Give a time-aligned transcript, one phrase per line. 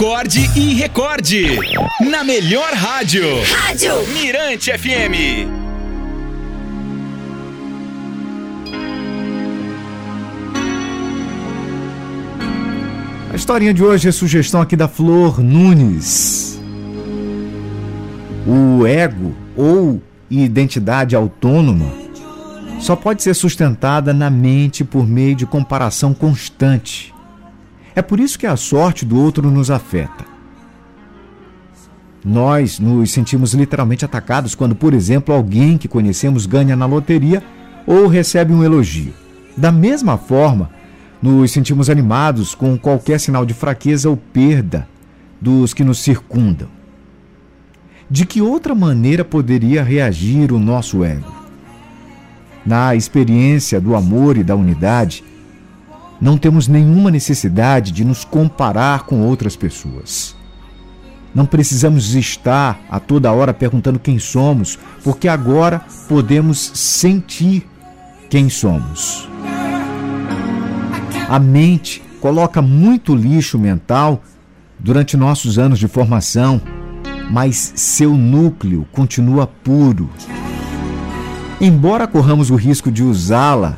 [0.00, 1.58] Acorde e recorde.
[2.10, 3.22] Na melhor rádio.
[3.52, 5.46] Rádio Mirante FM.
[13.30, 16.58] A historinha de hoje é sugestão aqui da Flor Nunes.
[18.46, 21.92] O ego ou identidade autônoma
[22.80, 27.12] só pode ser sustentada na mente por meio de comparação constante.
[27.94, 30.24] É por isso que a sorte do outro nos afeta.
[32.24, 37.42] Nós nos sentimos literalmente atacados quando, por exemplo, alguém que conhecemos ganha na loteria
[37.86, 39.14] ou recebe um elogio.
[39.56, 40.70] Da mesma forma,
[41.22, 44.86] nos sentimos animados com qualquer sinal de fraqueza ou perda
[45.40, 46.68] dos que nos circundam.
[48.08, 51.32] De que outra maneira poderia reagir o nosso ego?
[52.64, 55.24] Na experiência do amor e da unidade,
[56.20, 60.36] não temos nenhuma necessidade de nos comparar com outras pessoas.
[61.34, 67.66] Não precisamos estar a toda hora perguntando quem somos, porque agora podemos sentir
[68.28, 69.28] quem somos.
[71.28, 74.22] A mente coloca muito lixo mental
[74.78, 76.60] durante nossos anos de formação,
[77.30, 80.10] mas seu núcleo continua puro.
[81.60, 83.76] Embora corramos o risco de usá-la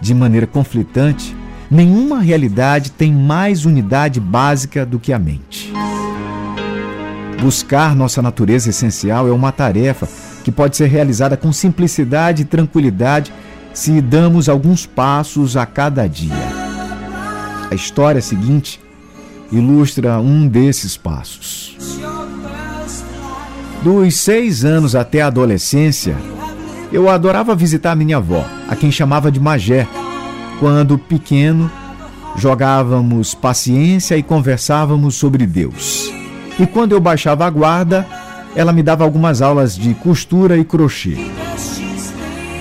[0.00, 1.36] de maneira conflitante,
[1.70, 5.72] nenhuma realidade tem mais unidade básica do que a mente.
[7.40, 10.08] Buscar nossa natureza essencial é uma tarefa
[10.42, 13.32] que pode ser realizada com simplicidade e tranquilidade
[13.72, 16.34] se damos alguns passos a cada dia.
[17.70, 18.80] A história seguinte
[19.52, 21.76] ilustra um desses passos.
[23.82, 26.16] Dos seis anos até a adolescência,
[26.92, 29.86] eu adorava visitar minha avó, a quem chamava de Magé.
[30.60, 31.70] Quando pequeno,
[32.36, 36.10] jogávamos paciência e conversávamos sobre Deus.
[36.58, 38.06] E quando eu baixava a guarda,
[38.56, 41.16] ela me dava algumas aulas de costura e crochê.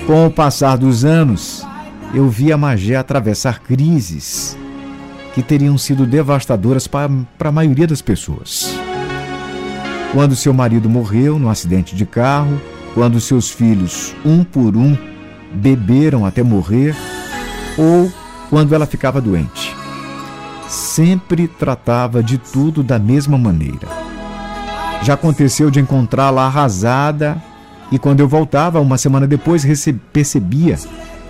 [0.06, 1.66] Com o passar dos anos,
[2.14, 4.55] eu vi a Magé atravessar crises
[5.33, 8.73] que teriam sido devastadoras para a maioria das pessoas.
[10.14, 12.61] Quando seu marido morreu num acidente de carro,
[12.93, 14.98] quando seus filhos, um por um,
[15.54, 16.95] beberam até morrer,
[17.77, 18.11] ou
[18.49, 19.76] quando ela ficava doente.
[20.67, 23.88] Sempre tratava de tudo da mesma maneira.
[25.04, 27.42] Já aconteceu de encontrá-la arrasada
[27.92, 29.66] e quando eu voltava, uma semana depois,
[30.11, 30.77] percebia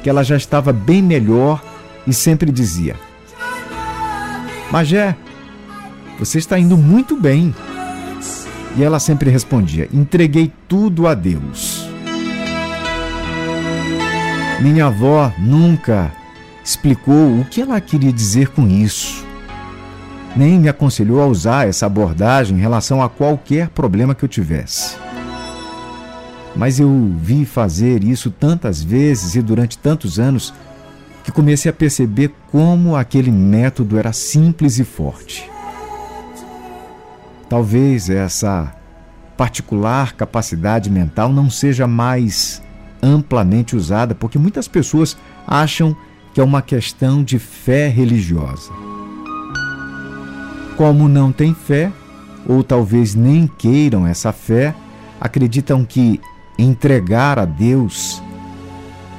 [0.01, 1.61] que ela já estava bem melhor
[2.05, 2.95] e sempre dizia:
[4.71, 5.15] Magé,
[6.17, 7.53] você está indo muito bem.
[8.75, 11.87] E ela sempre respondia: entreguei tudo a Deus.
[14.59, 16.11] Minha avó nunca
[16.67, 19.25] explicou o que ela queria dizer com isso,
[20.35, 24.97] nem me aconselhou a usar essa abordagem em relação a qualquer problema que eu tivesse.
[26.53, 30.53] Mas eu vi fazer isso tantas vezes e durante tantos anos
[31.23, 35.49] que comecei a perceber como aquele método era simples e forte.
[37.49, 38.75] Talvez essa
[39.37, 42.61] particular capacidade mental não seja mais
[43.01, 45.15] amplamente usada, porque muitas pessoas
[45.47, 45.95] acham
[46.37, 48.71] que é uma questão de fé religiosa.
[50.77, 51.91] Como não têm fé,
[52.47, 54.75] ou talvez nem queiram essa fé,
[55.19, 56.21] acreditam que
[56.59, 58.21] entregar a Deus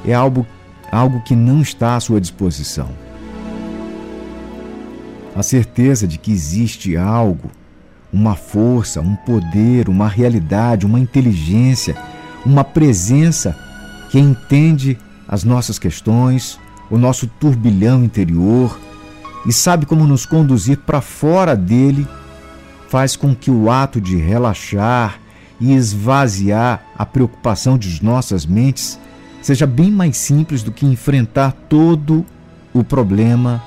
[0.07, 0.47] é algo,
[0.93, 2.91] algo que não está à sua disposição.
[5.35, 7.51] A certeza de que existe algo
[8.13, 11.97] uma força, um poder, uma realidade, uma inteligência,
[12.47, 13.59] uma presença
[14.09, 14.97] que entende
[15.27, 18.79] as nossas questões, o nosso turbilhão interior
[19.47, 22.07] e sabe como nos conduzir para fora dele,
[22.89, 25.21] faz com que o ato de relaxar
[25.61, 28.99] e esvaziar a preocupação de nossas mentes
[29.43, 32.25] seja bem mais simples do que enfrentar todo
[32.73, 33.63] o problema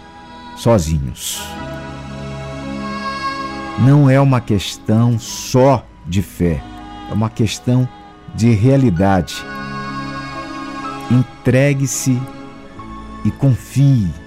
[0.56, 1.42] sozinhos
[3.82, 6.62] não é uma questão só de fé,
[7.10, 7.88] é uma questão
[8.36, 9.44] de realidade.
[11.10, 12.22] Entregue-se
[13.26, 14.21] e confie.